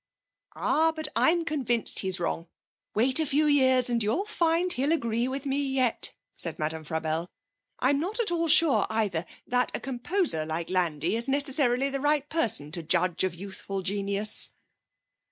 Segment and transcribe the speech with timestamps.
[0.55, 2.47] 'Ah, but I am convinced he's wrong.
[2.95, 7.29] Wait a few years and you'll find he'll agree with me yet,' said Madame Frabelle.
[7.77, 12.27] 'I'm not at all sure, either, that a composer like Landi is necessarily the right
[12.29, 14.55] person to judge of youthful genius.'